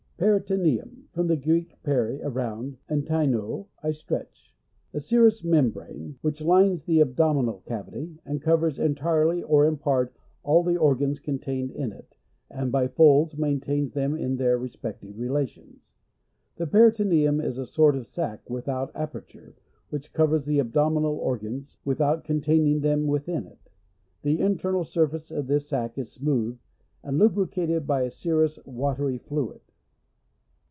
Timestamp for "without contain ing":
21.83-22.81